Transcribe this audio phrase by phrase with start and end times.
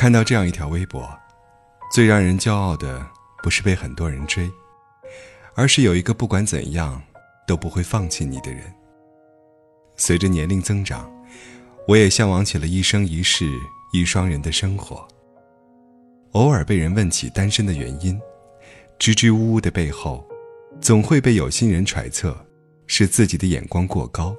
[0.00, 1.06] 看到这样一条微博，
[1.92, 3.06] 最让人骄傲的
[3.42, 4.50] 不是被很多人追，
[5.54, 7.02] 而是有一个不管怎样
[7.46, 8.62] 都不会放弃你的人。
[9.96, 11.12] 随着年龄增长，
[11.86, 13.44] 我也向往起了一生一世
[13.92, 15.06] 一双人的生活。
[16.32, 18.18] 偶尔被人问起单身的原因，
[18.98, 20.26] 支支吾吾的背后，
[20.80, 22.34] 总会被有心人揣测
[22.86, 24.34] 是自己的眼光过高，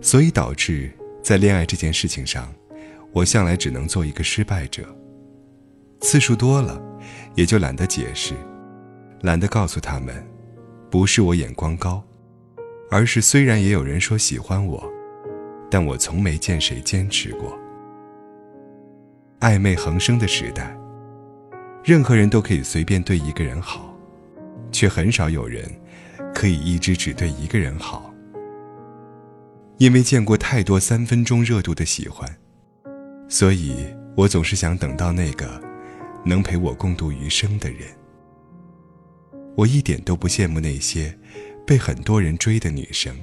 [0.00, 0.90] 所以导致
[1.22, 2.50] 在恋爱这件事情上，
[3.12, 4.82] 我向来只能做一个失败者。
[6.00, 6.80] 次数多了，
[7.34, 8.34] 也就懒得解释，
[9.22, 10.26] 懒得告诉他们，
[10.90, 12.02] 不是我眼光高，
[12.90, 14.82] 而是虽然也有人说喜欢我，
[15.70, 17.58] 但我从没见谁坚持过。
[19.40, 20.76] 暧昧横生的时代。
[21.84, 23.96] 任何人都可以随便对一个人好，
[24.70, 25.64] 却很少有人
[26.34, 28.12] 可以一直只对一个人好。
[29.78, 32.28] 因为见过太多三分钟热度的喜欢，
[33.28, 35.62] 所以我总是想等到那个
[36.24, 37.88] 能陪我共度余生的人。
[39.54, 41.16] 我一点都不羡慕那些
[41.66, 43.14] 被很多人追的女生，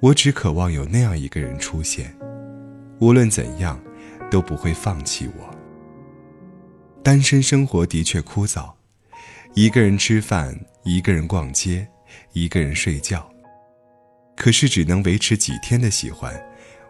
[0.00, 2.12] 我只渴望有那样一个人出现，
[2.98, 3.80] 无论怎样
[4.30, 5.54] 都不会放弃我。
[7.02, 8.72] 单身生活的确枯燥，
[9.54, 11.86] 一个人吃饭，一个人逛街，
[12.32, 13.30] 一个人睡觉。
[14.36, 16.34] 可是只能维持几天的喜欢，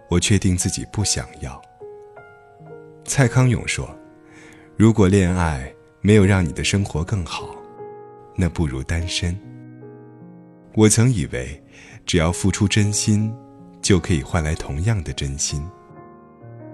[0.08, 1.60] 我确定自己不想要。
[3.08, 3.88] 蔡康永说
[4.76, 7.56] ：“如果恋爱没有让你的生活更好，
[8.36, 9.34] 那不如单身。”
[10.76, 11.60] 我曾以为，
[12.04, 13.34] 只要付出真心，
[13.80, 15.66] 就可以换来同样的真心。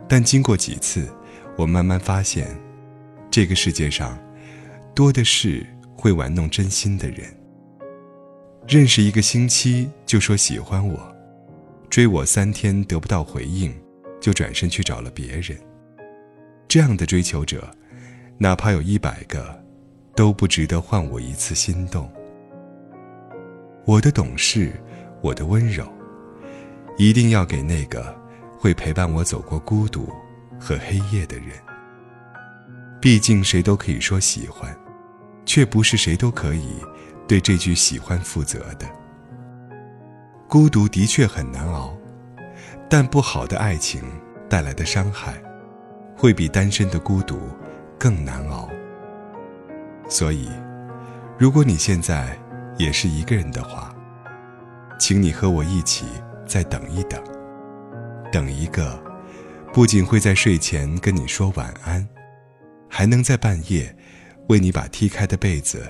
[0.09, 1.09] 但经过几次，
[1.57, 2.49] 我慢慢发现。
[3.31, 4.19] 这个世界上，
[4.93, 5.65] 多的是
[5.97, 7.27] 会玩弄真心的人。
[8.67, 11.17] 认识一个星期就说喜欢我，
[11.89, 13.73] 追我三天得不到回应，
[14.21, 15.57] 就转身去找了别人。
[16.75, 17.71] 这样的追求者，
[18.37, 19.57] 哪怕有一百个，
[20.17, 22.13] 都不值得换我一次心动。
[23.85, 24.73] 我的懂事，
[25.21, 25.87] 我的温柔，
[26.99, 28.13] 一定要给那个
[28.59, 30.13] 会陪伴我走过孤独
[30.59, 31.51] 和黑夜的人。
[33.01, 34.77] 毕竟谁都可以说喜欢，
[35.47, 36.71] 却不是谁都可以
[37.29, 38.87] 对这句喜欢负责的。
[40.49, 41.97] 孤独的确很难熬，
[42.91, 44.03] 但不好的爱情
[44.49, 45.41] 带来的伤害，
[46.25, 47.39] 会比单身的孤独
[47.99, 48.67] 更难熬。
[50.09, 50.49] 所以，
[51.37, 52.35] 如果你现在
[52.79, 53.95] 也是一个人的话，
[54.99, 56.07] 请你和我一起
[56.47, 57.23] 再等一等，
[58.33, 58.99] 等一个
[59.71, 62.09] 不仅会在睡前跟你说晚安。
[62.89, 63.95] 还能在半夜
[64.49, 65.87] 为你把踢开的被子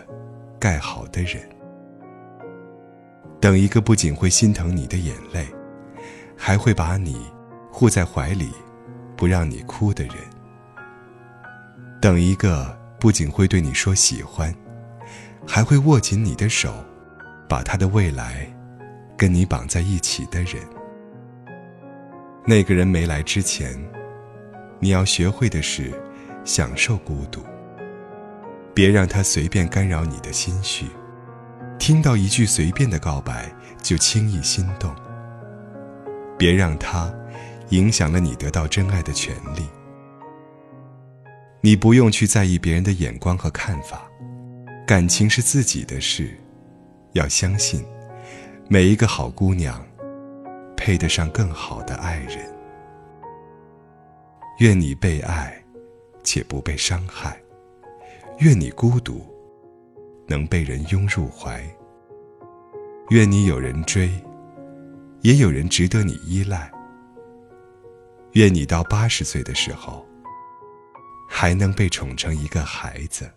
[0.59, 1.49] 盖好的人，
[3.41, 5.47] 等一个不仅会心疼你的眼泪，
[6.37, 7.25] 还会把你
[7.71, 8.50] 护在怀里
[9.16, 10.14] 不让你哭的人，
[12.00, 14.54] 等一个不仅会对你说喜欢，
[15.47, 16.72] 还会握紧你的手，
[17.48, 18.47] 把他的未来
[19.16, 20.62] 跟你绑在一起的人。
[22.47, 23.75] 那个人没来之前，
[24.80, 25.92] 你要学会的是。
[26.46, 27.41] 享受孤独，
[28.75, 30.84] 别让他随便干扰你的心绪。
[31.78, 33.50] 听到一句随便的告白
[33.81, 34.94] 就轻易心动，
[36.36, 37.10] 别让他
[37.70, 39.66] 影响了你得到真爱的权利。
[41.60, 44.08] 你不用去在意别人的眼光和看法，
[44.86, 46.36] 感情是自己的事。
[47.12, 47.84] 要相信，
[48.69, 49.84] 每一个好姑娘，
[50.76, 52.38] 配得上更好的爱人。
[54.58, 55.60] 愿你被爱。
[56.26, 57.38] 且不被伤害，
[58.38, 59.26] 愿你孤独，
[60.26, 61.62] 能被人拥入怀。
[63.10, 64.10] 愿你有人追，
[65.20, 66.72] 也有人值得你依赖。
[68.34, 70.05] 愿你到八十岁的时候，
[71.28, 73.31] 还能被宠成一个孩子。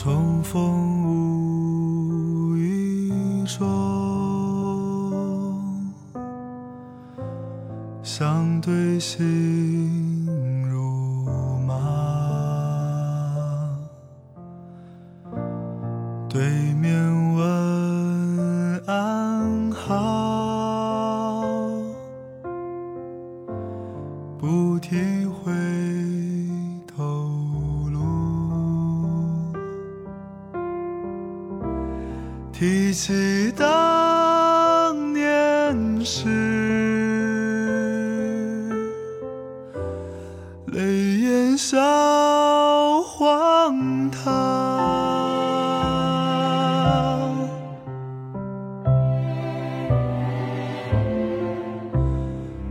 [0.00, 0.62] 重逢
[1.04, 3.66] 无意中，
[8.04, 10.24] 相对心
[10.70, 11.74] 如麻。
[16.28, 16.94] 对面
[17.34, 17.44] 问
[18.86, 21.42] 安好，
[24.38, 25.50] 不提回
[32.58, 36.26] 提起当年事，
[40.66, 40.82] 泪
[41.20, 41.78] 眼笑
[43.02, 44.26] 荒唐。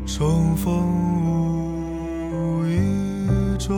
[0.05, 0.75] 重逢
[2.33, 3.73] 无意中，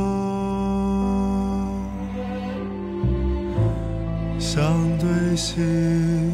[4.39, 4.88] 相
[5.35, 6.31] 心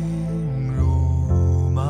[0.75, 1.81] 如麻。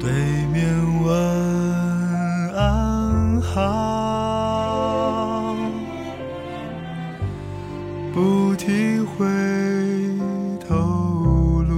[0.00, 0.10] 对
[0.52, 0.64] 面
[1.04, 1.14] 问
[2.56, 3.62] 安好，
[8.12, 9.24] 不提回
[10.68, 10.74] 头
[11.68, 11.72] 路。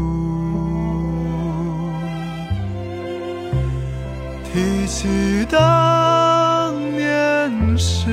[4.52, 8.10] 提起当年事，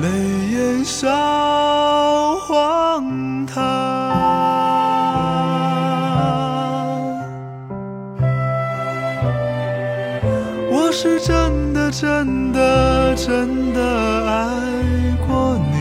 [0.00, 0.08] 泪
[0.50, 1.08] 眼笑
[2.36, 3.62] 荒唐。
[10.70, 13.80] 我是真的真的真的
[14.28, 14.60] 爱
[15.26, 15.74] 过你，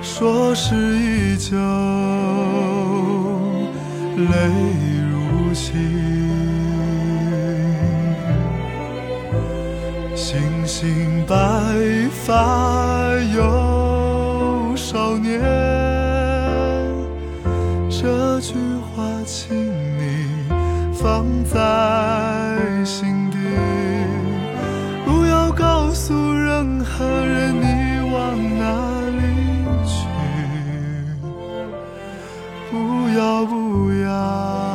[0.00, 1.56] 说是依旧，
[4.16, 4.34] 泪
[5.10, 6.23] 如倾。
[10.76, 11.36] 星星白
[12.10, 15.40] 发有少年，
[17.88, 19.56] 这句话请
[19.96, 20.26] 你
[20.92, 21.54] 放在
[22.84, 23.38] 心底，
[25.06, 28.64] 不要告诉任何人你往哪
[29.10, 29.22] 里
[29.86, 29.94] 去，
[32.72, 34.73] 不要不要。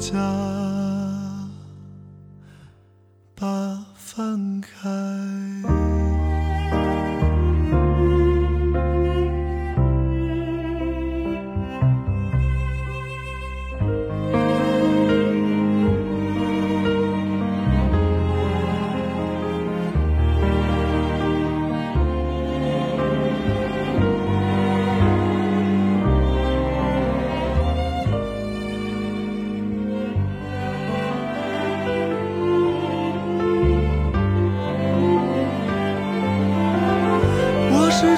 [0.00, 0.69] 家，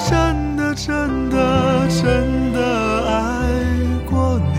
[0.05, 2.59] 真的真的真的
[3.07, 3.13] 爱
[4.09, 4.57] 过你，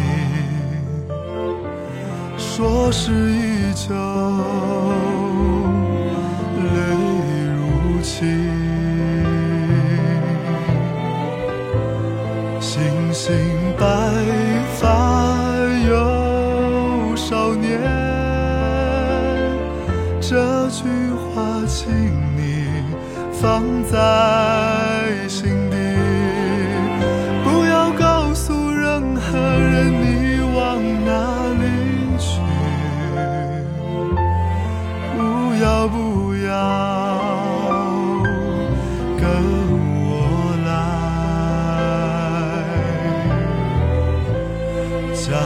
[2.39, 3.95] 说是依旧，
[6.57, 6.69] 泪
[7.57, 8.13] 如倾。
[12.61, 12.73] 星
[13.13, 13.35] 星
[13.79, 13.85] 白
[14.79, 14.83] 发
[15.87, 17.81] 有少年，
[20.21, 20.83] 这句
[21.13, 21.93] 话请
[22.35, 22.83] 你
[23.31, 23.99] 放在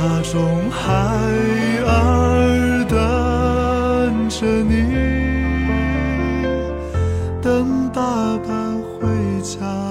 [0.08, 0.94] 家中孩
[1.86, 4.74] 儿等着你
[7.42, 9.06] 等爸爸回
[9.42, 9.87] 家。